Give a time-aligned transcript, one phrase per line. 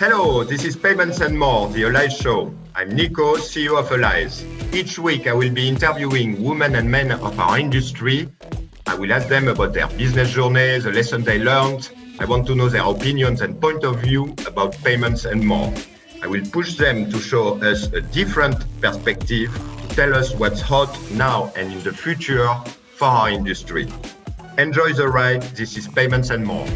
[0.00, 2.54] Hello, this is Payments and More, the Allies Show.
[2.74, 4.46] I'm Nico, CEO of Allies.
[4.72, 8.26] Each week I will be interviewing women and men of our industry.
[8.86, 11.90] I will ask them about their business journey, the lessons they learned.
[12.18, 15.70] I want to know their opinions and point of view about payments and more.
[16.22, 20.98] I will push them to show us a different perspective, to tell us what's hot
[21.10, 22.48] now and in the future
[22.96, 23.86] for our industry.
[24.56, 25.42] Enjoy the ride.
[25.54, 26.66] This is Payments and More.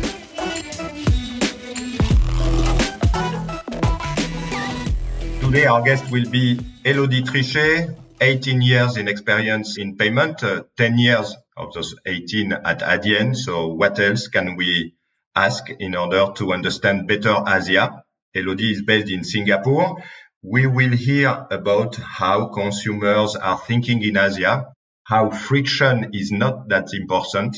[5.54, 10.98] Today, our guest will be Elodie Trichet, 18 years in experience in payment, uh, 10
[10.98, 13.36] years of those 18 at Adyen.
[13.36, 14.94] So, what else can we
[15.36, 18.02] ask in order to understand better Asia?
[18.34, 20.02] Elodie is based in Singapore.
[20.42, 24.72] We will hear about how consumers are thinking in Asia,
[25.04, 27.56] how friction is not that important.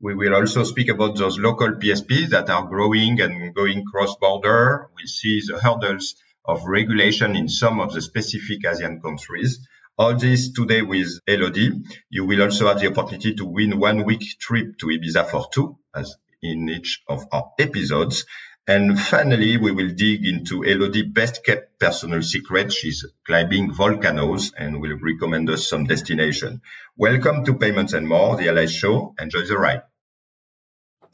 [0.00, 4.88] We will also speak about those local PSPs that are growing and going cross-border.
[4.96, 6.16] We see the hurdles
[6.46, 9.66] of regulation in some of the specific Asian countries.
[9.98, 11.72] All this today with Elodie.
[12.10, 15.78] You will also have the opportunity to win one week trip to Ibiza for two,
[15.94, 18.26] as in each of our episodes.
[18.68, 22.72] And finally, we will dig into Elodie best kept personal secret.
[22.72, 26.60] She's climbing volcanoes and will recommend us some destination.
[26.96, 29.14] Welcome to Payments and More, the Allies show.
[29.20, 29.82] Enjoy the ride.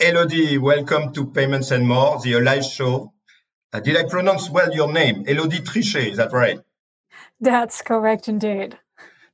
[0.00, 3.12] Elodie, welcome to Payments and More, the Allies show.
[3.72, 5.24] Uh, did I pronounce well your name?
[5.26, 6.60] Elodie Trichet, is that right?
[7.40, 8.78] That's correct indeed.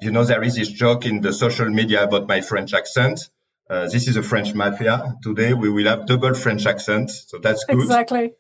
[0.01, 3.31] You know, there is this joke in the social media about my French accent.
[3.69, 5.17] Uh, this is a French mafia.
[5.23, 7.81] Today we will have double French accent, so that's good.
[7.81, 8.33] Exactly.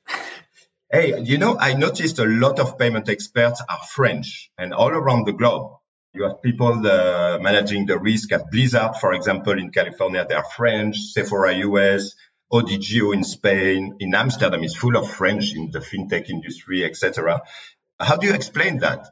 [0.91, 5.27] Hey, you know, I noticed a lot of payment experts are French and all around
[5.27, 5.73] the globe.
[6.15, 10.45] You have people uh, managing the risk at Blizzard, for example, in California, they are
[10.57, 12.15] French, Sephora US,
[12.53, 17.43] ODIGEO in Spain, in Amsterdam is full of French in the fintech industry, etc.
[18.01, 19.09] How do you explain that?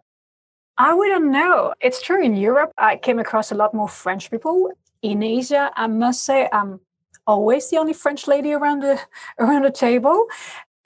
[0.78, 1.74] I wouldn't know.
[1.80, 2.72] It's true in Europe.
[2.76, 4.72] I came across a lot more French people
[5.02, 6.80] in Asia, I must say I'm
[7.26, 9.00] always the only French lady around the
[9.38, 10.26] around the table.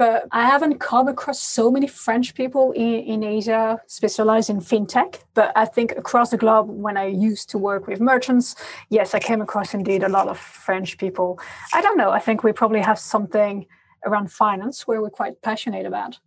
[0.01, 5.19] But I haven't come across so many French people in, in Asia specialized in fintech.
[5.35, 8.55] But I think across the globe, when I used to work with merchants,
[8.89, 11.39] yes, I came across indeed a lot of French people.
[11.75, 12.11] I don't know.
[12.13, 13.67] I think we probably have something
[14.07, 16.19] around finance where we're quite passionate about.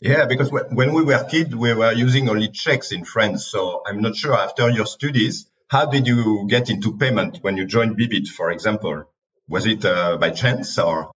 [0.00, 3.46] Yeah, because when we were kids, we were using only checks in France.
[3.46, 7.66] So I'm not sure after your studies, how did you get into payment when you
[7.66, 9.04] joined Bibit, for example?
[9.48, 11.10] Was it uh, by chance or?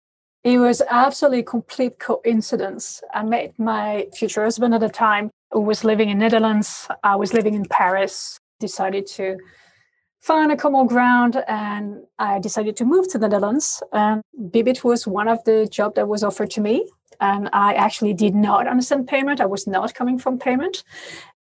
[0.45, 3.01] It was absolutely complete coincidence.
[3.15, 6.89] I met my future husband at the time who was living in Netherlands.
[7.05, 9.37] I was living in Paris, decided to
[10.21, 13.83] find a common ground and I decided to move to the Netherlands.
[13.93, 16.89] And Bibit was one of the job that was offered to me.
[17.21, 19.41] And I actually did not understand payment.
[19.41, 20.83] I was not coming from payment.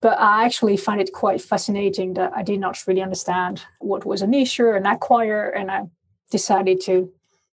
[0.02, 4.20] But I actually find it quite fascinating that I did not really understand what was
[4.20, 5.82] an issue, an acquire, and I
[6.30, 7.10] decided to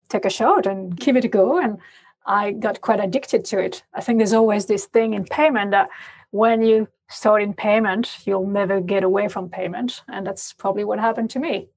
[0.09, 1.59] take a shot and give it a go.
[1.59, 1.79] And
[2.25, 3.83] I got quite addicted to it.
[3.95, 5.89] I think there's always this thing in payment that
[6.31, 10.03] when you start in payment, you'll never get away from payment.
[10.09, 11.69] And that's probably what happened to me.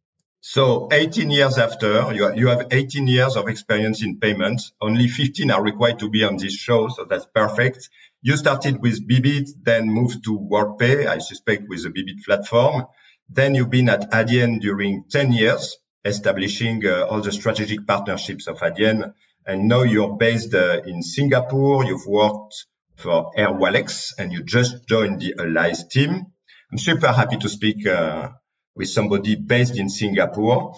[0.42, 4.72] So 18 years after, you, have 18 years of experience in payments.
[4.80, 6.88] Only 15 are required to be on this show.
[6.88, 7.90] So that's perfect.
[8.22, 12.86] You started with Bibit, then moved to WorldPay, I suspect with the Bibit platform.
[13.30, 18.58] Then you've been at Adyen during 10 years, establishing uh, all the strategic partnerships of
[18.60, 19.14] Adyen.
[19.46, 21.86] And now you're based uh, in Singapore.
[21.86, 22.66] You've worked
[22.96, 26.26] for Airwallex and you just joined the Allies team.
[26.72, 28.30] I'm super happy to speak uh,
[28.76, 30.76] with somebody based in Singapore.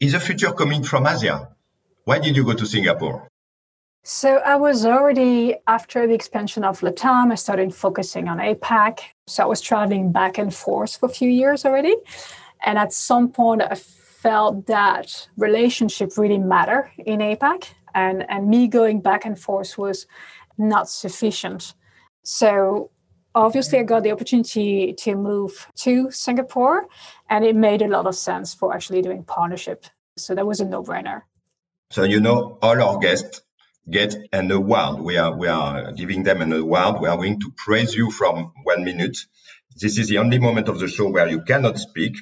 [0.00, 1.48] Is the future coming from Asia?
[2.04, 3.28] Why did you go to Singapore?
[4.04, 8.98] So I was already after the expansion of Latam, I started focusing on APAC.
[9.28, 11.94] So I was traveling back and forth for a few years already.
[12.64, 13.76] And at some point I
[14.22, 20.06] felt that relationship really matter in APAC and, and me going back and forth was
[20.56, 21.74] not sufficient.
[22.22, 22.90] So
[23.34, 26.86] obviously I got the opportunity to move to Singapore
[27.28, 29.86] and it made a lot of sense for actually doing partnership.
[30.16, 31.22] So that was a no-brainer.
[31.90, 33.42] So you know all our guests
[33.90, 35.00] get an award.
[35.00, 37.00] We are we are giving them an award.
[37.00, 39.18] We are going to praise you from one minute.
[39.76, 42.16] This is the only moment of the show where you cannot speak.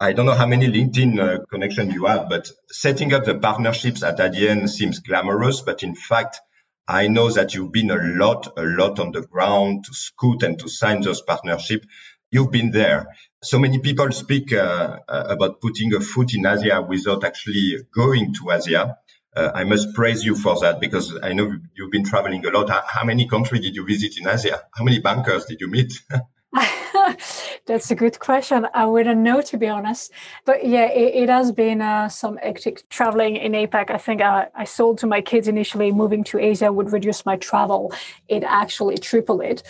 [0.00, 4.18] I don't know how many LinkedIn uh, you have, but setting up the partnerships at
[4.18, 6.40] Adyen seems glamorous, but in fact,
[6.86, 10.56] I know that you've been a lot, a lot on the ground to scoot and
[10.60, 11.86] to sign those partnerships.
[12.30, 13.08] You've been there.
[13.42, 18.34] So many people speak uh, uh about putting a foot in Asia without actually going
[18.34, 18.98] to Asia.
[19.36, 22.70] uh, I must praise you for that because I know you've been traveling a lot.
[22.70, 24.62] How many countries did you visit in Asia?
[24.72, 25.92] How many bankers did you meet?
[27.68, 28.66] That's a good question.
[28.72, 30.10] I wouldn't know, to be honest.
[30.46, 33.90] But yeah, it, it has been uh, some hectic traveling in APAC.
[33.90, 37.36] I think I, I sold to my kids initially moving to Asia would reduce my
[37.36, 37.92] travel.
[38.26, 39.62] It actually tripled it.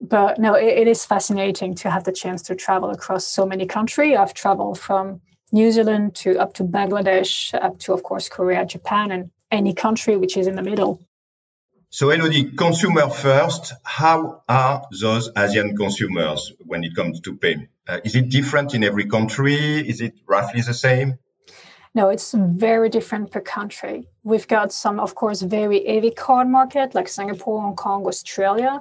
[0.00, 3.66] But no, it, it is fascinating to have the chance to travel across so many
[3.66, 4.16] countries.
[4.18, 5.20] I've traveled from
[5.52, 10.16] New Zealand to up to Bangladesh, up to, of course, Korea, Japan, and any country
[10.16, 11.06] which is in the middle.
[11.94, 17.68] So, Elodie, consumer first, how are those Asian consumers when it comes to pay?
[17.86, 19.54] Uh, is it different in every country?
[19.88, 21.20] Is it roughly the same?
[21.94, 24.08] No, it's very different per country.
[24.24, 28.80] We've got some, of course, very heavy card market like Singapore, Hong Kong, Australia.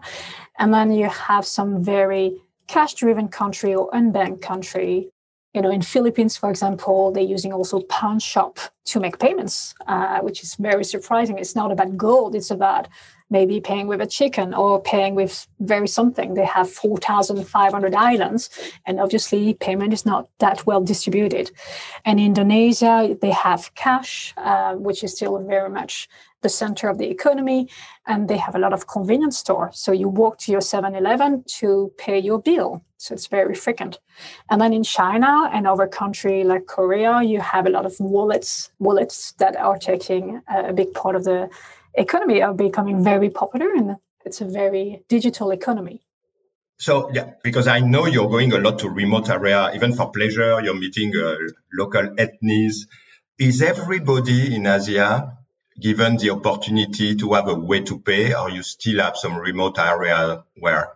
[0.57, 5.12] And then you have some very cash driven country or unbanked country
[5.54, 10.20] you know in philippines for example they're using also pawn shop to make payments uh,
[10.20, 11.38] which is very surprising.
[11.38, 12.88] It's not about gold it's about
[13.30, 16.36] maybe paying with a chicken or paying with very something.
[16.36, 18.50] They have 4500 islands
[18.86, 21.52] and obviously payment is not that well distributed.
[22.06, 26.10] And in indonesia they have cash uh, which is still very much
[26.44, 27.68] the center of the economy
[28.06, 31.92] and they have a lot of convenience stores so you walk to your 7-eleven to
[31.98, 34.00] pay your bill so it's very frequent
[34.50, 38.72] and then in china and other country like korea you have a lot of wallets
[38.80, 41.50] wallets that are taking a big part of the
[41.95, 43.95] economy are becoming very popular and
[44.25, 46.01] it's a very digital economy
[46.80, 50.60] so yeah, because I know you're going a lot to remote area, even for pleasure.
[50.62, 51.36] You're meeting uh,
[51.72, 52.88] local ethnies.
[53.40, 55.38] Is everybody in Asia
[55.80, 59.80] given the opportunity to have a way to pay, or you still have some remote
[59.80, 60.94] area where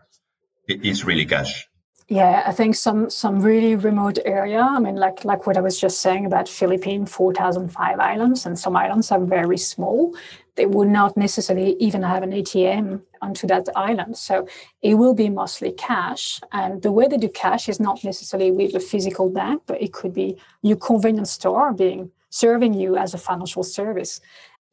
[0.67, 1.67] it is really cash?
[2.09, 4.61] Yeah, I think some some really remote area.
[4.61, 8.45] I mean, like like what I was just saying about Philippines, four thousand five islands,
[8.45, 10.15] and some islands are very small.
[10.55, 14.17] They would not necessarily even have an ATM onto that island.
[14.17, 14.47] So
[14.81, 16.39] it will be mostly cash.
[16.53, 19.91] And the way they do cash is not necessarily with a physical bank, but it
[19.91, 24.21] could be your convenience store being serving you as a financial service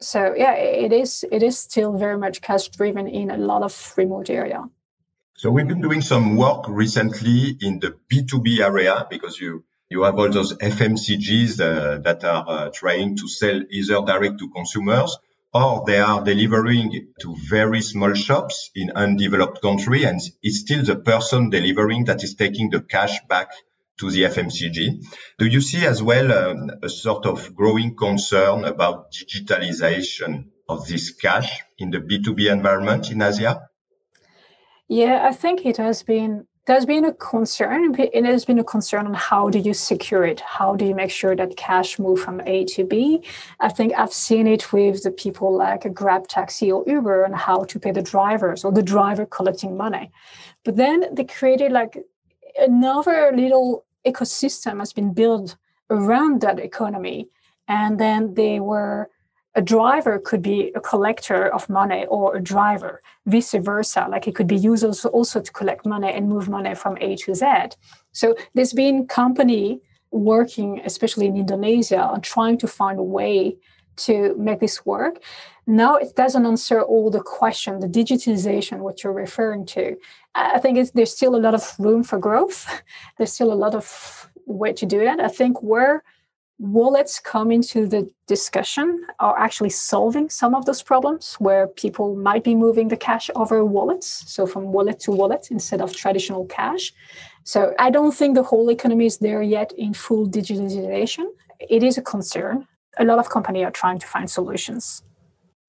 [0.05, 3.95] so yeah it is it is still very much cash driven in a lot of
[3.97, 4.65] remote area.
[5.37, 10.19] So we've been doing some work recently in the b2b area because you you have
[10.19, 15.19] all those fmcgs uh, that are uh, trying to sell either direct to consumers
[15.53, 20.97] or they are delivering to very small shops in undeveloped country and it's still the
[20.97, 23.51] person delivering that is taking the cash back
[23.99, 25.05] to the FMCG.
[25.39, 31.11] Do you see as well um, a sort of growing concern about digitalization of this
[31.11, 33.69] cash in the B2B environment in Asia?
[34.89, 39.07] Yeah, I think it has been there's been a concern it has been a concern
[39.07, 42.41] on how do you secure it how do you make sure that cash move from
[42.47, 43.23] a to b
[43.61, 47.37] i think i've seen it with the people like a grab taxi or uber and
[47.37, 50.11] how to pay the drivers or the driver collecting money
[50.65, 51.99] but then they created like
[52.59, 55.57] another little ecosystem has been built
[55.91, 57.29] around that economy.
[57.69, 59.09] And then they were
[59.55, 64.07] a driver could be a collector of money or a driver, vice versa.
[64.11, 67.17] Like it could be used also, also to collect money and move money from A
[67.17, 67.47] to Z.
[68.13, 69.81] So there's been company
[70.11, 73.57] working, especially in Indonesia, on trying to find a way
[73.97, 75.23] to make this work.
[75.67, 79.97] Now it doesn't answer all the question, the digitalization, what you're referring to.
[80.35, 82.67] I think there's still a lot of room for growth.
[83.19, 85.21] There's still a lot of way to do that.
[85.21, 86.03] I think where
[86.59, 92.45] wallets come into the discussion are actually solving some of those problems where people might
[92.45, 96.93] be moving the cash over wallets, so from wallet to wallet instead of traditional cash.
[97.45, 101.27] So I don't think the whole economy is there yet in full digitalization.
[101.61, 102.67] It is a concern
[102.99, 105.03] a lot of companies are trying to find solutions.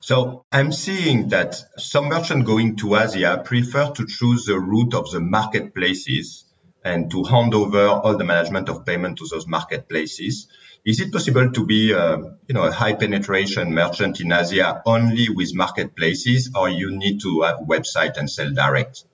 [0.05, 5.09] So I'm seeing that some merchants going to Asia prefer to choose the route of
[5.09, 6.45] the marketplaces
[6.83, 10.47] and to hand over all the management of payment to those marketplaces.
[10.85, 15.29] Is it possible to be, uh, you know, a high penetration merchant in Asia only
[15.29, 19.05] with marketplaces, or you need to have a website and sell direct?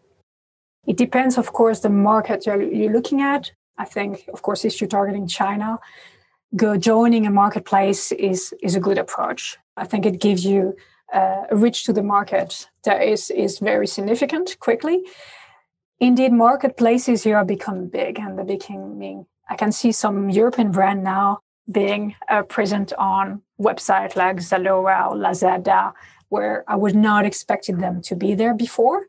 [0.86, 3.50] It depends, of course, the market you're, you're looking at.
[3.78, 5.80] I think, of course, if you're targeting China,
[6.54, 9.58] go joining a marketplace is is a good approach.
[9.82, 10.76] I think it gives you
[11.12, 15.04] a reach to the market that is is very significant quickly.
[16.00, 19.26] Indeed, marketplaces here are becoming big, and they're becoming.
[19.50, 25.16] I can see some European brand now being uh, present on websites like Zalora or
[25.16, 25.94] Lazada,
[26.30, 29.08] where I was not expecting them to be there before.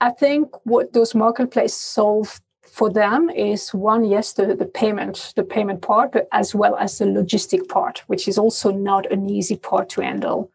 [0.00, 5.42] I think what those marketplaces solve for them is one, yes, the, the payment, the
[5.42, 9.88] payment part, as well as the logistic part, which is also not an easy part
[9.90, 10.50] to handle.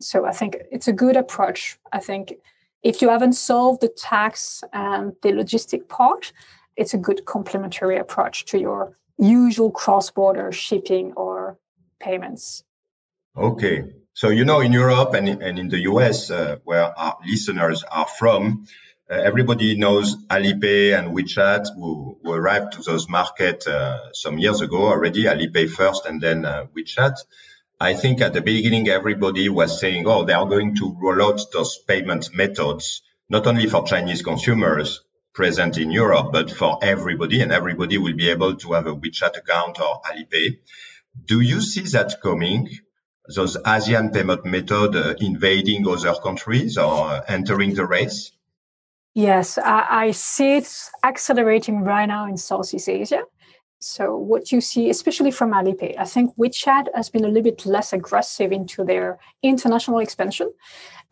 [0.00, 1.78] So I think it's a good approach.
[1.92, 2.34] I think
[2.82, 6.32] if you haven't solved the tax and the logistic part,
[6.76, 11.58] it's a good complementary approach to your usual cross-border shipping or
[12.00, 12.62] payments.
[13.36, 13.84] Okay.
[14.14, 18.06] So, you know, in Europe and, and in the US, uh, where our listeners are
[18.06, 18.66] from,
[19.10, 24.88] everybody knows Alipay and WeChat, who, who arrived to those markets uh, some years ago
[24.88, 25.24] already.
[25.24, 27.14] Alipay first and then uh, WeChat.
[27.80, 31.40] I think at the beginning, everybody was saying, oh, they are going to roll out
[31.52, 35.00] those payment methods, not only for Chinese consumers
[35.32, 39.36] present in Europe, but for everybody, and everybody will be able to have a WeChat
[39.38, 40.58] account or Alipay.
[41.24, 42.68] Do you see that coming?
[43.34, 48.32] Those ASEAN payment method uh, invading other countries or entering the race?
[49.14, 50.72] Yes, I, I see it
[51.04, 53.22] accelerating right now in Southeast Asia.
[53.80, 57.64] So what you see, especially from Alipay, I think WeChat has been a little bit
[57.64, 60.52] less aggressive into their international expansion.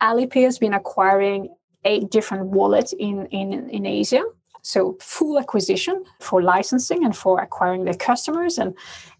[0.01, 4.23] Alipay has been acquiring eight different wallets in, in, in Asia.
[4.67, 8.57] So full acquisition for licensing and for acquiring their customers.
[8.57, 8.75] And,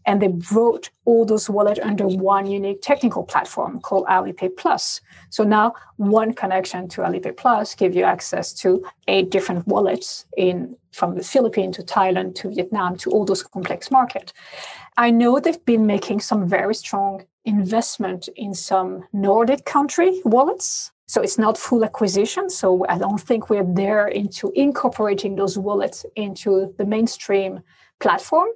[0.06, 5.00] and they brought all those wallets under one unique technical platform called Alipay Plus.
[5.30, 10.76] So now one connection to Alipay Plus give you access to eight different wallets in
[10.92, 14.34] from the Philippines to Thailand to Vietnam to all those complex markets.
[14.98, 21.22] I know they've been making some very strong investment in some Nordic country wallets so
[21.22, 22.50] it's not full acquisition.
[22.50, 27.62] So I don't think we're there into incorporating those wallets into the mainstream
[28.00, 28.50] platform.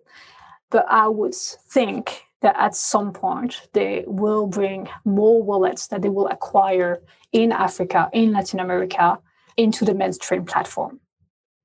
[0.69, 6.09] But I would think that at some point they will bring more wallets that they
[6.09, 9.19] will acquire in Africa, in Latin America,
[9.55, 10.99] into the mainstream platform.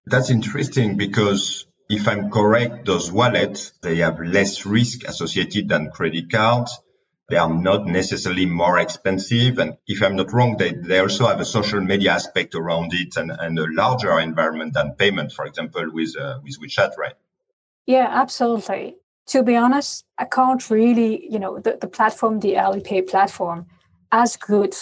[0.06, 6.30] That's interesting because if I'm correct, those wallets, they have less risk associated than credit
[6.30, 6.78] cards
[7.28, 9.58] they are not necessarily more expensive.
[9.58, 13.16] And if I'm not wrong, they, they also have a social media aspect around it
[13.16, 17.14] and, and a larger environment than payment, for example, with, uh, with WeChat, right?
[17.86, 18.96] Yeah, absolutely.
[19.28, 23.66] To be honest, I can't really, you know, the, the platform, the Alipay platform,
[24.12, 24.74] has good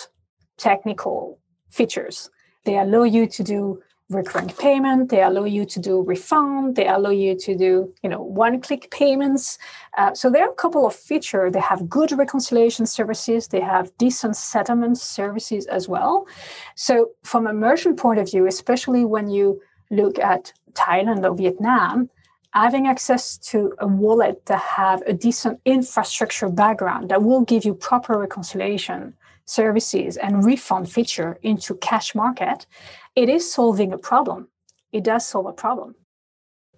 [0.59, 1.39] technical
[1.71, 2.31] features.
[2.65, 5.11] They allow you to do recurring payment.
[5.11, 6.77] They allow you to do refund.
[6.77, 9.59] They allow you to do you know one click payments.
[9.97, 11.53] Uh, so there are a couple of features.
[11.53, 13.49] They have good reconciliation services.
[13.49, 16.27] They have decent settlement services as well.
[16.75, 22.11] So from a merchant point of view especially when you look at thailand or vietnam
[22.53, 27.75] having access to a wallet that have a decent infrastructure background that will give you
[27.75, 29.15] proper reconciliation
[29.47, 32.67] services and refund feature into cash market
[33.17, 34.49] it is solving a problem.
[34.93, 35.95] It does solve a problem.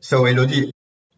[0.00, 0.70] So, Elodie,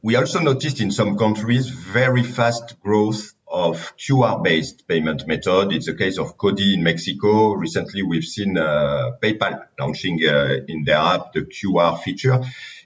[0.02, 5.72] we also noticed in some countries very fast growth of QR-based payment method.
[5.72, 7.52] It's the case of CODI in Mexico.
[7.54, 12.40] Recently, we've seen uh, PayPal launching uh, in their app the QR feature.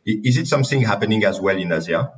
[0.04, 2.12] Is it something happening as well in Asia?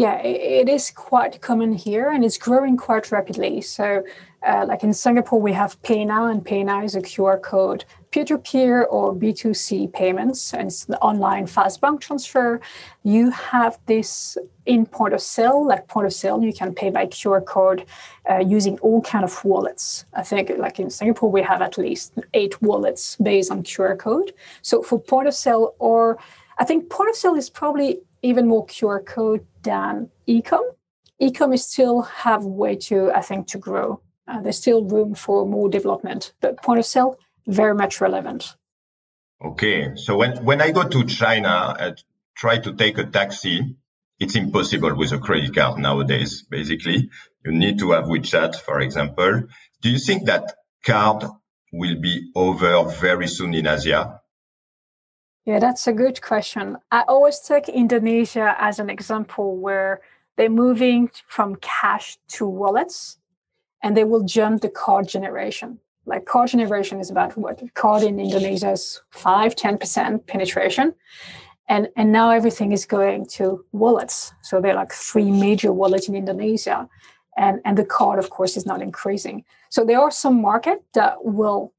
[0.00, 3.60] Yeah, it is quite common here and it's growing quite rapidly.
[3.60, 4.02] So,
[4.42, 8.38] uh, like in Singapore, we have PayNow, and PayNow is a QR code peer to
[8.38, 12.62] peer or B2C payments, and it's the online fast bank transfer.
[13.02, 17.04] You have this in point of sale, like point of sale, you can pay by
[17.04, 17.84] QR code
[18.30, 20.06] uh, using all kind of wallets.
[20.14, 24.32] I think, like in Singapore, we have at least eight wallets based on QR code.
[24.62, 26.16] So, for point of sale, or
[26.58, 30.62] I think point of sale is probably even more QR code than ecom.
[31.20, 34.00] Ecom is still have way to, I think, to grow.
[34.26, 38.56] Uh, there's still room for more development, but point of sale very much relevant.
[39.42, 42.02] Okay, so when when I go to China and
[42.36, 43.76] try to take a taxi,
[44.18, 46.42] it's impossible with a credit card nowadays.
[46.42, 47.08] Basically,
[47.44, 49.44] you need to have WeChat, for example.
[49.80, 51.24] Do you think that card
[51.72, 54.19] will be over very soon in Asia?
[55.46, 56.76] Yeah, that's a good question.
[56.90, 60.00] I always take Indonesia as an example where
[60.36, 63.18] they're moving from cash to wallets
[63.82, 65.78] and they will jump the card generation.
[66.06, 70.94] Like card generation is about what card in Indonesia is 5 10% penetration.
[71.68, 74.32] And, and now everything is going to wallets.
[74.42, 76.88] So there are like three major wallets in Indonesia.
[77.36, 79.44] And, and the card, of course, is not increasing.
[79.70, 81.72] So there are some market that will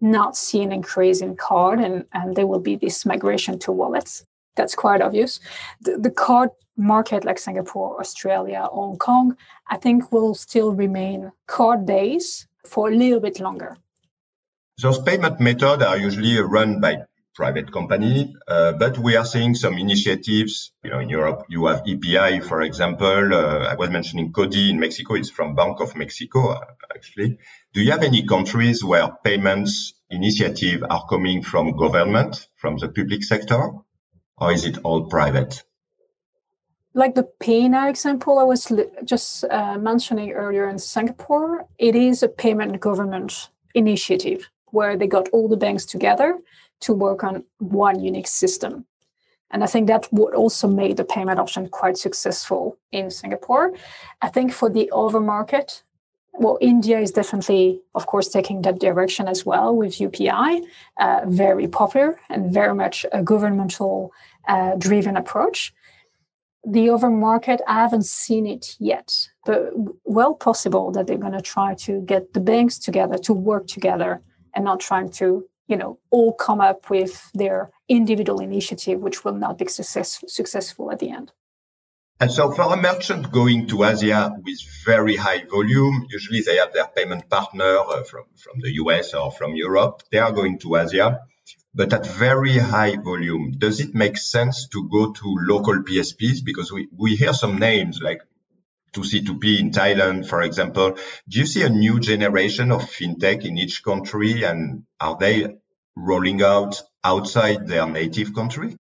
[0.00, 4.24] not see an increase in card and, and there will be this migration to wallets.
[4.56, 5.40] That's quite obvious.
[5.80, 9.36] The, the card market like Singapore, Australia, Hong Kong,
[9.68, 13.76] I think will still remain card based for a little bit longer.
[14.80, 16.98] Those payment methods are usually run by
[17.38, 20.72] private company, uh, but we are seeing some initiatives.
[20.82, 23.32] You know, in Europe, you have EPI, for example.
[23.32, 25.14] Uh, I was mentioning CODI in Mexico.
[25.14, 26.60] It's from Bank of Mexico, uh,
[26.92, 27.38] actually.
[27.74, 33.22] Do you have any countries where payments initiative are coming from government, from the public
[33.22, 33.62] sector,
[34.36, 35.62] or is it all private?
[36.94, 38.72] like the PayNow example I was
[39.04, 45.28] just uh, mentioning earlier in Singapore, it is a payment government initiative where they got
[45.30, 46.38] all the banks together
[46.80, 48.84] to work on one unique system.
[49.50, 53.74] And I think that would also make the payment option quite successful in Singapore.
[54.20, 55.82] I think for the other market,
[56.34, 60.62] well, India is definitely, of course, taking that direction as well with UPI,
[61.00, 64.12] uh, very popular and very much a governmental
[64.46, 65.72] uh, driven approach
[66.66, 69.70] the other market, I haven't seen it yet, but
[70.04, 74.20] well possible that they're going to try to get the banks together to work together
[74.54, 79.34] and not trying to, you know, all come up with their individual initiative, which will
[79.34, 81.32] not be success, successful at the end.
[82.20, 86.72] And so for a merchant going to Asia with very high volume, usually they have
[86.72, 90.02] their payment partner uh, from, from the US or from Europe.
[90.10, 91.20] They are going to Asia
[91.74, 93.54] but at very high volume.
[93.56, 96.44] Does it make sense to go to local PSPs?
[96.44, 98.20] Because we, we hear some names like
[98.92, 100.96] 2C2P in Thailand, for example.
[101.28, 105.56] Do you see a new generation of fintech in each country and are they
[105.96, 108.76] rolling out outside their native country?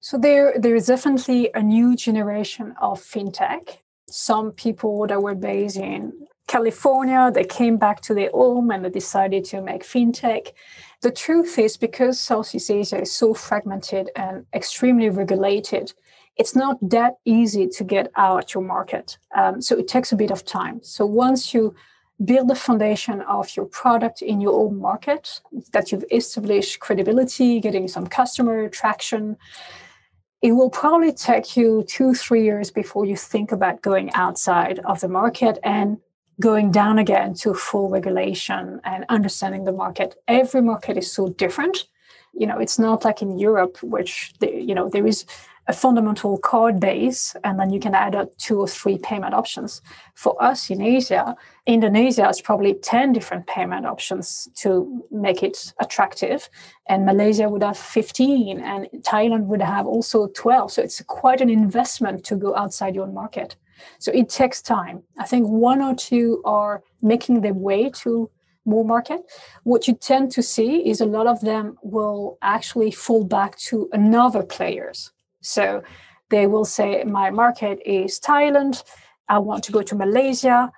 [0.00, 3.78] So there, there is definitely a new generation of fintech.
[4.08, 6.12] Some people that were based in
[6.48, 10.52] California, they came back to their home and they decided to make fintech.
[11.02, 15.92] The truth is, because Southeast Asia is so fragmented and extremely regulated,
[16.40, 19.18] it's not that easy to get out your market.
[19.36, 20.80] Um, so it takes a bit of time.
[20.82, 21.74] So once you
[22.24, 25.42] build the foundation of your product in your own market,
[25.74, 29.36] that you've established credibility, getting some customer traction,
[30.40, 35.00] it will probably take you two, three years before you think about going outside of
[35.00, 35.98] the market and
[36.40, 40.14] going down again to full regulation and understanding the market.
[40.26, 41.84] Every market is so different.
[42.32, 45.26] You know, it's not like in Europe, which the, you know there is
[45.70, 49.80] a fundamental card base, and then you can add up two or three payment options.
[50.14, 54.70] For us in Asia, Indonesia has probably ten different payment options to
[55.10, 56.40] make it attractive,
[56.90, 60.72] and Malaysia would have fifteen, and Thailand would have also twelve.
[60.72, 63.50] So it's quite an investment to go outside your market.
[63.98, 64.96] So it takes time.
[65.22, 68.28] I think one or two are making their way to
[68.64, 69.20] more market.
[69.62, 73.88] What you tend to see is a lot of them will actually fall back to
[73.92, 75.12] another players.
[75.40, 75.82] So
[76.30, 78.82] they will say, my market is Thailand.
[79.28, 80.72] I want to go to Malaysia.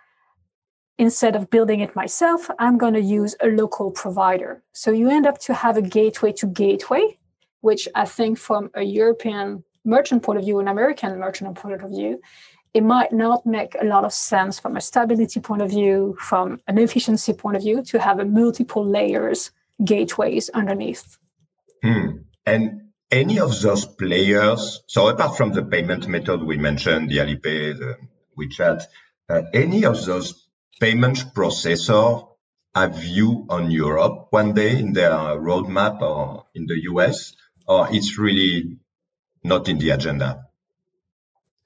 [0.98, 4.62] Instead of building it myself, I'm going to use a local provider.
[4.72, 7.18] So you end up to have a gateway to gateway,
[7.60, 11.90] which I think from a European merchant point of view, an American merchant point of
[11.90, 12.20] view,
[12.74, 16.58] it might not make a lot of sense from a stability point of view, from
[16.68, 19.50] an efficiency point of view, to have a multiple layers
[19.84, 21.18] gateways underneath.
[21.82, 22.18] Hmm.
[22.46, 27.78] And any of those players, so apart from the payment method we mentioned, the Alipay,
[27.78, 27.96] the
[28.38, 28.82] WeChat,
[29.28, 30.48] uh, any of those
[30.80, 32.26] payment processor
[32.74, 37.34] have you on Europe one day in their roadmap or in the US,
[37.68, 38.78] or it's really
[39.44, 40.46] not in the agenda?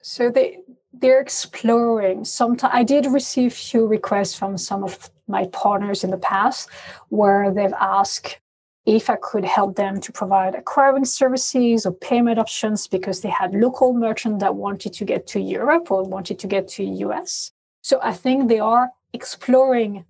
[0.01, 0.59] So they
[0.91, 2.25] they're exploring.
[2.25, 6.69] Sometimes I did receive few requests from some of my partners in the past
[7.09, 8.39] where they've asked
[8.87, 13.53] if I could help them to provide acquiring services or payment options because they had
[13.53, 17.51] local merchants that wanted to get to Europe or wanted to get to US.
[17.81, 20.05] So I think they are exploring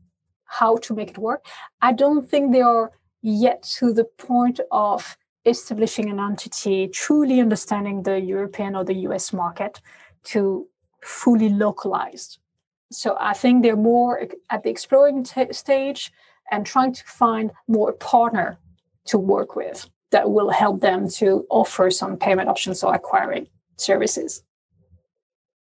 [0.45, 1.43] how to make it work.
[1.81, 2.91] I don't think they are
[3.23, 9.33] yet to the point of establishing an entity, truly understanding the European or the US
[9.33, 9.81] market
[10.25, 10.67] to
[11.01, 12.37] fully localized.
[12.91, 16.11] So I think they're more at the exploring t- stage
[16.51, 18.59] and trying to find more partner
[19.07, 24.43] to work with that will help them to offer some payment options or acquiring services.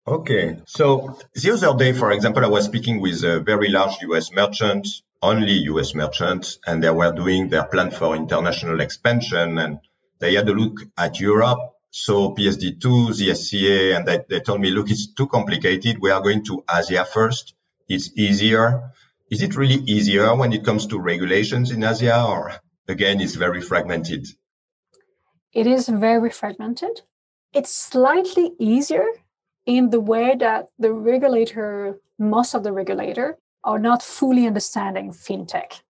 [0.07, 0.59] Okay.
[0.67, 4.87] So the other day, for example, I was speaking with a very large US merchant,
[5.21, 9.59] only US merchant, and they were doing their plan for international expansion.
[9.59, 9.81] And
[10.21, 14.69] they had a look at Europe so PSD2, the SCA, and they, they told me,
[14.69, 15.97] look, it's too complicated.
[15.99, 17.55] We are going to Asia first.
[17.89, 18.93] It's easier.
[19.31, 22.53] Is it really easier when it comes to regulations in Asia or
[22.89, 24.27] again, it's very fragmented?
[25.53, 27.03] It is very fragmented.
[27.53, 29.07] It's slightly easier
[29.65, 35.81] in the way that the regulator, most of the regulator, are not fully understanding fintech.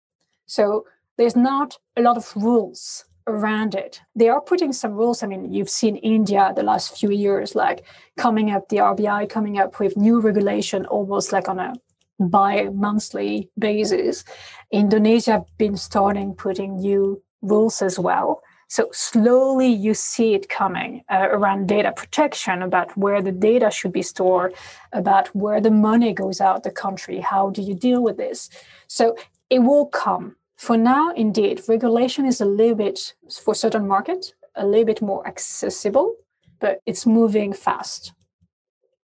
[0.47, 0.87] So
[1.19, 4.01] there's not a lot of rules around it.
[4.15, 5.23] They are putting some rules.
[5.23, 7.85] I mean, you've seen India the last few years, like
[8.17, 11.75] coming up, the RBI coming up with new regulation almost like on a
[12.19, 14.25] bi-monthly basis.
[14.71, 18.43] Indonesia have been starting putting new rules as well.
[18.69, 23.93] So slowly you see it coming uh, around data protection, about where the data should
[23.93, 24.55] be stored,
[24.93, 27.21] about where the money goes out the country.
[27.21, 28.51] How do you deal with this?
[28.89, 29.17] So
[29.51, 30.37] it will come.
[30.57, 35.27] For now, indeed, regulation is a little bit for certain markets a little bit more
[35.27, 36.17] accessible,
[36.61, 38.13] but it's moving fast.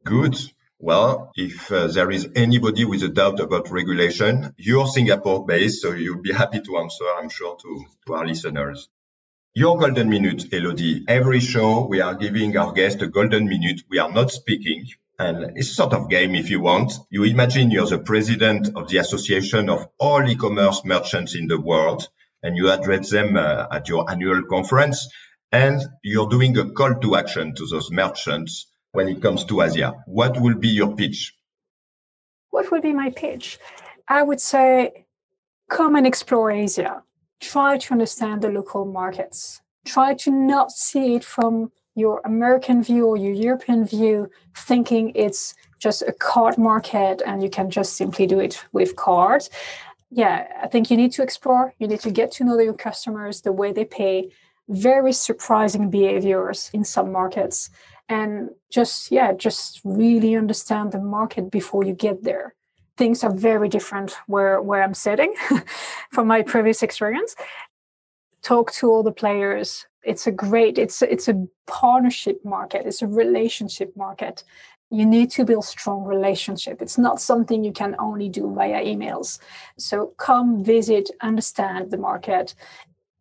[0.06, 0.38] Good.
[0.82, 5.92] Well, if uh, there is anybody with a doubt about regulation, you're Singapore based, so
[5.92, 8.88] you'll be happy to answer, I'm sure, to, to our listeners.
[9.54, 11.04] Your golden minute, Elodie.
[11.06, 13.82] Every show we are giving our guest a golden minute.
[13.90, 14.86] We are not speaking.
[15.20, 16.94] And it's sort of game if you want.
[17.10, 22.08] You imagine you're the president of the association of all e-commerce merchants in the world
[22.42, 25.10] and you address them uh, at your annual conference
[25.52, 30.04] and you're doing a call to action to those merchants when it comes to Asia?
[30.06, 31.34] What will be your pitch?
[32.50, 33.60] What would be my pitch?
[34.08, 35.06] I would say
[35.70, 37.04] come and explore Asia.
[37.40, 39.62] Try to understand the local markets.
[39.86, 45.54] Try to not see it from your American view or your European view, thinking it's
[45.80, 49.50] just a card market and you can just simply do it with cards.
[50.10, 51.74] Yeah, I think you need to explore.
[51.78, 54.32] You need to get to know your customers, the way they pay.
[54.68, 57.70] Very surprising behaviors in some markets
[58.10, 62.56] and just yeah just really understand the market before you get there.
[62.98, 65.34] Things are very different where where i'm sitting
[66.12, 67.36] from my previous experience.
[68.42, 69.86] Talk to all the players.
[70.04, 72.86] It's a great it's it's a partnership market.
[72.86, 74.44] It's a relationship market.
[74.92, 76.82] You need to build strong relationship.
[76.82, 79.38] It's not something you can only do via emails.
[79.78, 82.56] So come visit understand the market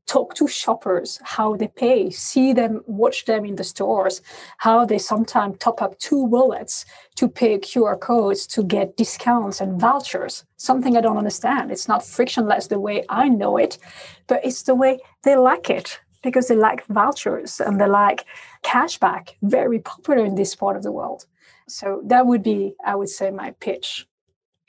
[0.09, 4.23] talk to shoppers how they pay see them watch them in the stores
[4.57, 9.81] how they sometimes top up two wallets to pay qr codes to get discounts and
[9.81, 10.45] vouchers.
[10.57, 11.71] Something i don't understand.
[11.71, 13.79] It's not frictionless the way i know it
[14.27, 18.25] but it's the way they like it because they like vouchers and they like
[18.65, 19.35] cashback.
[19.43, 21.27] Very popular in this part of the world.
[21.69, 24.08] So that would be i would say my pitch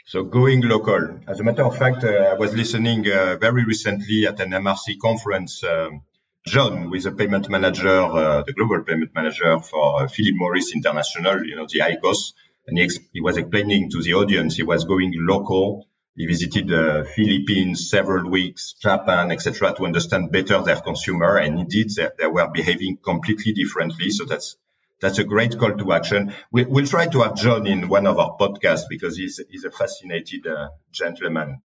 [0.09, 1.19] so going local.
[1.27, 4.97] As a matter of fact, uh, I was listening uh, very recently at an MRC
[4.99, 5.63] conference.
[5.63, 6.01] Um,
[6.47, 10.73] John, who is a payment manager, uh, the global payment manager for uh, Philip Morris
[10.73, 12.33] International, you know, the IQOS,
[12.65, 15.85] and he, ex- he, was explaining to the audience he was going local.
[16.15, 21.37] He visited the Philippines several weeks, Japan, etc., to understand better their consumer.
[21.37, 24.09] And indeed, they, they were behaving completely differently.
[24.09, 24.57] So that's
[25.01, 26.33] that's a great call to action.
[26.51, 29.71] We, will try to have John in one of our podcasts because he's, he's a
[29.71, 31.61] fascinated uh, gentleman.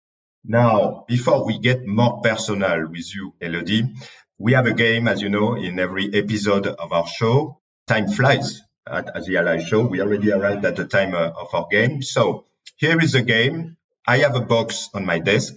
[0.44, 3.94] Now, before we get more personal with you, Elodie,
[4.38, 7.60] we have a game, as you know, in every episode of our show.
[7.86, 9.86] Time flies at, at the Ally Show.
[9.86, 12.02] We already arrived at the time uh, of our game.
[12.02, 13.76] So here is the game.
[14.06, 15.54] I have a box on my desk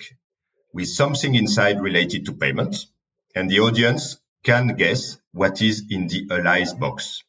[0.73, 2.88] with something inside related to payments,
[3.33, 7.23] and the audience can guess what is in the Ally's box.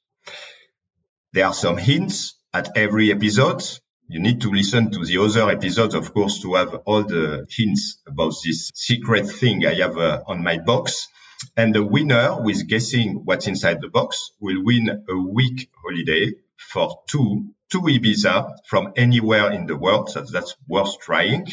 [1.35, 3.61] There are some hints at every episode.
[4.07, 8.01] You need to listen to the other episodes, of course, to have all the hints
[8.07, 11.09] about this secret thing I have uh, on my box.
[11.57, 17.03] And the winner with guessing what's inside the box will win a week holiday for
[17.11, 20.11] two, two Ibiza from anywhere in the world.
[20.11, 21.49] So that's worth trying.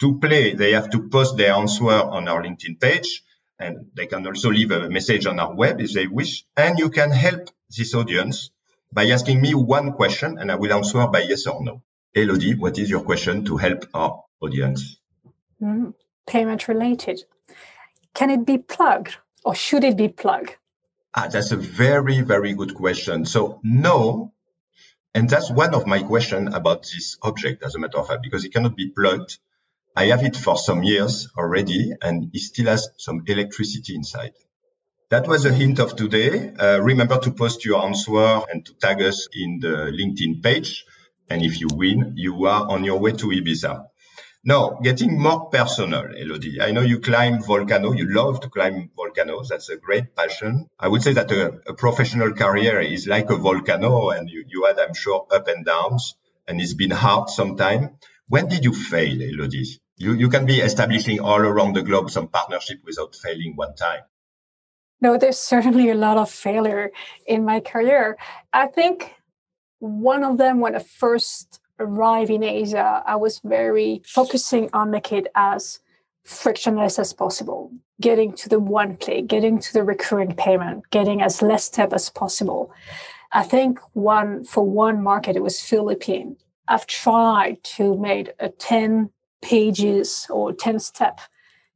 [0.00, 3.22] To play, they have to post their answer on our LinkedIn page
[3.58, 6.44] and they can also leave a message on our web if they wish.
[6.54, 8.50] And you can help this audience
[8.96, 11.82] by asking me one question and I will answer by yes or no.
[12.14, 14.96] Elodie, what is your question to help our audience?
[15.62, 15.92] Mm,
[16.26, 17.22] payment related.
[18.14, 20.56] Can it be plugged or should it be plugged?
[21.14, 23.26] Ah, that's a very, very good question.
[23.26, 24.32] So, no.
[25.14, 28.46] And that's one of my questions about this object, as a matter of fact, because
[28.46, 29.38] it cannot be plugged.
[29.94, 34.32] I have it for some years already, and it still has some electricity inside.
[35.08, 36.52] That was a hint of today.
[36.58, 40.84] Uh, remember to post your answer and to tag us in the LinkedIn page.
[41.30, 43.86] And if you win, you are on your way to Ibiza.
[44.44, 46.60] Now, getting more personal, Elodie.
[46.60, 47.92] I know you climb volcano.
[47.92, 49.50] You love to climb volcanoes.
[49.50, 50.66] That's a great passion.
[50.76, 54.64] I would say that a, a professional career is like a volcano and you, you
[54.64, 56.16] had, I'm sure, up and downs
[56.48, 57.98] and it's been hard sometime.
[58.26, 59.80] When did you fail, Elodie?
[59.98, 64.00] You, you can be establishing all around the globe some partnership without failing one time.
[65.00, 66.90] No, there's certainly a lot of failure
[67.26, 68.16] in my career.
[68.52, 69.14] I think
[69.78, 75.18] one of them when I first arrived in Asia, I was very focusing on making
[75.18, 75.80] it as
[76.24, 81.42] frictionless as possible, getting to the one click, getting to the recurring payment, getting as
[81.42, 82.72] less step as possible.
[83.32, 86.36] I think one for one market, it was Philippine.
[86.68, 89.10] I've tried to make a 10
[89.42, 91.20] pages or 10 step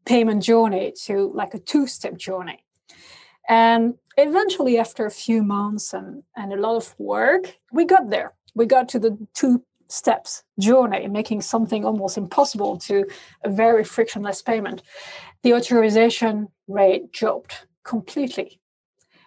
[0.04, 2.64] payment journey to like a two step journey.
[3.50, 8.32] And eventually, after a few months and, and a lot of work, we got there.
[8.54, 13.04] We got to the two steps journey, making something almost impossible to
[13.42, 14.82] a very frictionless payment.
[15.42, 18.60] The authorization rate dropped completely.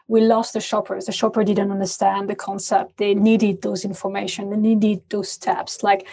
[0.08, 1.08] We lost the shoppers.
[1.08, 2.96] The shopper didn't understand the concept.
[2.98, 4.52] They needed those information.
[4.52, 5.84] They needed those steps.
[5.84, 6.08] Like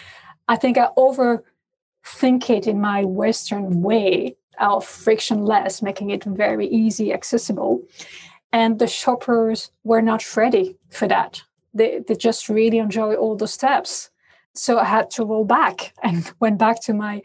[0.49, 7.11] I think I overthink it in my Western way of frictionless, making it very easy,
[7.11, 7.81] accessible.
[8.53, 11.41] And the shoppers were not ready for that.
[11.73, 14.09] They, they just really enjoy all the steps.
[14.53, 17.21] So I had to roll back and went back to my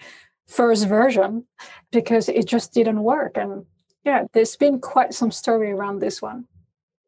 [0.46, 1.44] first version
[1.90, 3.36] because it just didn't work.
[3.36, 3.66] And
[4.04, 6.46] yeah, there's been quite some story around this one.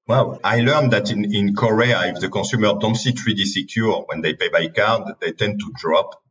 [0.09, 4.23] Well, I learned that in, in Korea, if the consumer don't see 3D secure when
[4.23, 6.23] they pay by card, they tend to drop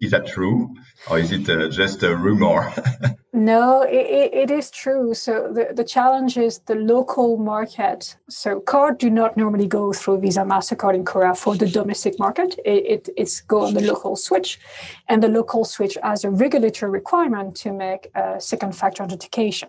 [0.00, 0.74] is that true,
[1.10, 2.72] or is it uh, just a rumor?
[3.36, 5.12] no, it, it is true.
[5.12, 8.16] So the, the challenge is the local market.
[8.30, 12.58] So card do not normally go through Visa Mastercard in Korea for the domestic market.
[12.64, 14.58] It, it it's go on the local switch,
[15.08, 19.68] and the local switch has a regulatory requirement to make a second factor authentication.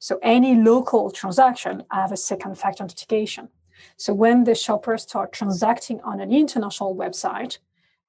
[0.00, 3.48] So any local transaction have a second factor authentication.
[3.96, 7.58] So when the shoppers start transacting on an international website,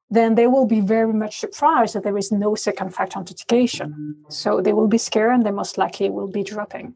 [0.09, 4.15] then they will be very much surprised that there is no second factor authentication.
[4.29, 6.95] So they will be scared and they most likely will be dropping.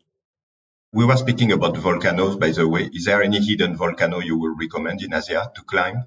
[0.92, 2.90] We were speaking about volcanoes, by the way.
[2.94, 6.06] Is there any hidden volcano you would recommend in Asia to climb?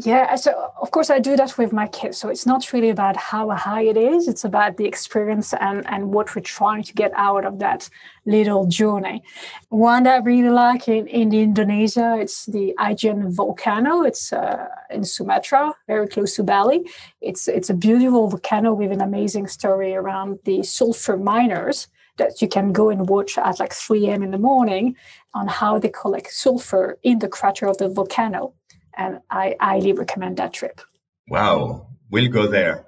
[0.00, 2.18] Yeah, so of course I do that with my kids.
[2.18, 6.14] So it's not really about how high it is, it's about the experience and, and
[6.14, 7.90] what we're trying to get out of that
[8.24, 9.24] little journey.
[9.70, 14.02] One that I really like in, in Indonesia, it's the Ijen volcano.
[14.02, 16.88] It's uh, in Sumatra, very close to Bali.
[17.20, 22.46] It's it's a beautiful volcano with an amazing story around the sulfur miners that you
[22.46, 24.22] can go and watch at like 3 a.m.
[24.22, 24.94] in the morning
[25.34, 28.54] on how they collect sulfur in the crater of the volcano
[28.98, 30.80] and I highly recommend that trip.
[31.28, 32.86] Wow, we'll go there.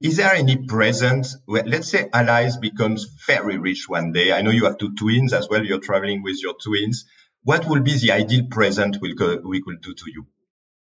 [0.00, 1.26] Is there any present?
[1.48, 4.32] Well, let's say Allies becomes very rich one day.
[4.32, 5.64] I know you have two twins as well.
[5.64, 7.06] You're traveling with your twins.
[7.42, 10.26] What will be the ideal present we could, we could do to you?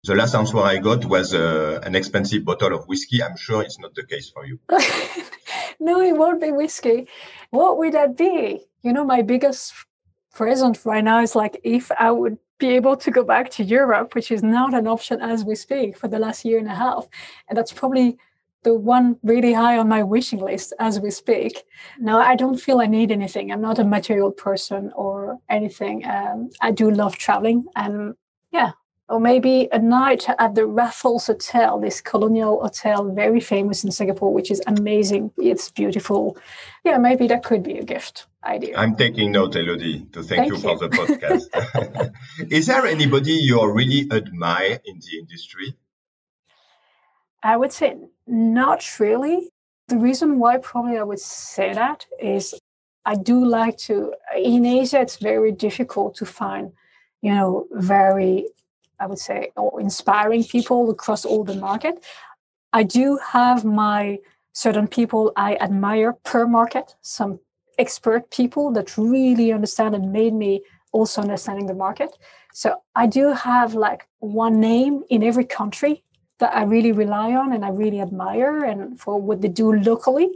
[0.06, 3.22] The last answer I got was uh, an expensive bottle of whiskey.
[3.22, 4.60] I'm sure it's not the case for you.
[5.80, 7.10] no, it won't be whiskey.
[7.50, 8.66] What would that be?
[8.82, 9.74] You know, my biggest
[10.34, 14.16] present right now is like if I would be able to go back to Europe,
[14.16, 17.08] which is not an option as we speak for the last year and a half.
[17.48, 18.18] And that's probably
[18.64, 21.64] the one really high on my wishing list as we speak.
[21.98, 23.52] Now, I don't feel I need anything.
[23.52, 26.06] I'm not a material person or anything.
[26.06, 27.66] Um, I do love traveling.
[27.76, 28.16] And
[28.52, 28.72] yeah,
[29.10, 34.32] or maybe a night at the Raffles Hotel, this colonial hotel, very famous in Singapore,
[34.32, 35.32] which is amazing.
[35.38, 36.38] It's beautiful.
[36.86, 38.78] Yeah, maybe that could be a gift idea.
[38.78, 42.14] I'm taking note, Elodie, to thank, thank you, you, for the podcast.
[42.52, 45.76] is there anybody you really admire in the industry?
[47.42, 49.50] I would say not really.
[49.88, 52.54] The reason why probably I would say that is
[53.06, 56.74] I do like to, in Asia, it's very difficult to find,
[57.22, 58.46] you know, very
[59.00, 62.04] I would say, or inspiring people across all the market.
[62.74, 64.20] I do have my
[64.54, 67.40] certain people I admire per market, some
[67.78, 72.18] expert people that really understand and made me also understanding the market.
[72.54, 76.04] So I do have like one name in every country
[76.40, 80.30] that I really rely on and I really admire and for what they do locally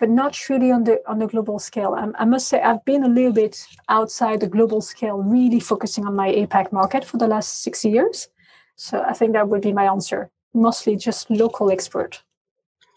[0.00, 1.94] but not truly on the on the global scale.
[1.94, 6.06] I, I must say I've been a little bit outside the global scale, really focusing
[6.06, 8.28] on my APAC market for the last six years.
[8.76, 10.30] So I think that would be my answer.
[10.54, 12.22] Mostly just local expert.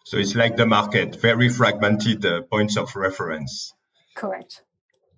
[0.05, 3.73] So it's like the market, very fragmented uh, points of reference.
[4.15, 4.63] Correct.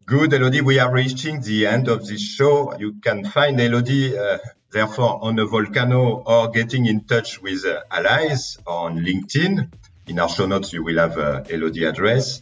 [0.05, 0.61] Good, Elodie.
[0.61, 2.77] We are reaching the end of this show.
[2.77, 4.37] You can find Elodie, uh,
[4.71, 9.71] therefore, on a volcano or getting in touch with uh, allies on LinkedIn.
[10.07, 12.39] In our show notes, you will have uh, Elodie address.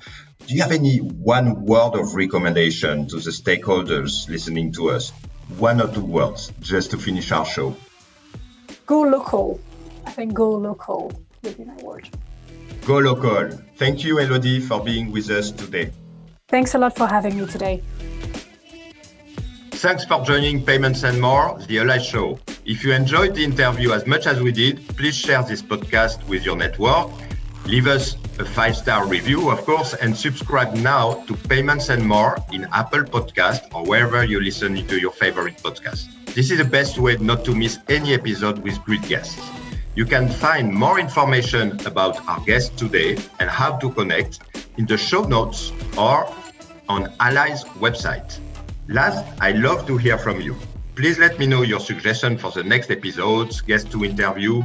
[0.47, 5.12] Do you have any one word of recommendation to the stakeholders listening to us?
[5.58, 7.73] One or two words just to finish our show.
[8.86, 9.62] Go local.
[10.06, 12.10] I think go local would be my word.
[12.86, 13.52] Go local.
[13.78, 15.93] Thank you, Elodie, for being with us today.
[16.49, 17.82] Thanks a lot for having me today.
[19.71, 22.39] Thanks for joining Payments and More, the Ally Show.
[22.65, 26.45] If you enjoyed the interview as much as we did, please share this podcast with
[26.45, 27.10] your network
[27.65, 32.38] Leave us a five star review, of course, and subscribe now to Payments and More
[32.52, 36.10] in Apple Podcast or wherever you listen to your favorite podcast.
[36.34, 39.39] This is the best way not to miss any episode with great guests.
[39.95, 44.39] You can find more information about our guest today and how to connect
[44.78, 46.28] in the show notes or
[46.89, 48.39] on Ally's website.
[48.89, 50.58] Last, I love to hear from you.
[50.95, 54.62] Please let me know your suggestion for the next episodes, guests to interview,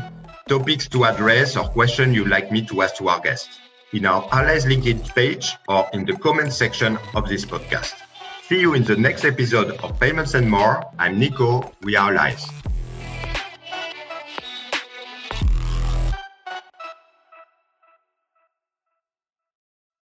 [0.49, 3.61] topics to address, or questions you'd like me to ask to our guests
[3.93, 7.95] in our Ally's LinkedIn page or in the comment section of this podcast.
[8.43, 10.83] See you in the next episode of Payments and More.
[10.99, 11.73] I'm Nico.
[11.83, 12.68] We are Allies.